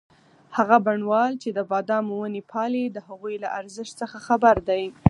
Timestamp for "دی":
4.69-4.83